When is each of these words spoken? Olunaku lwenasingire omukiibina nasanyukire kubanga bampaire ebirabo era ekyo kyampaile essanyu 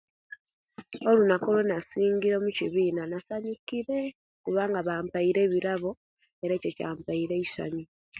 Olunaku 1.09 1.47
lwenasingire 1.55 2.35
omukiibina 2.39 3.01
nasanyukire 3.07 3.99
kubanga 4.43 4.79
bampaire 4.87 5.39
ebirabo 5.47 5.91
era 6.43 6.53
ekyo 6.55 6.71
kyampaile 6.77 7.33
essanyu 7.43 7.85